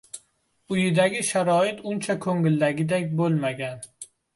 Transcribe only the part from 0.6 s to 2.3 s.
Uyidagi sharoit uncha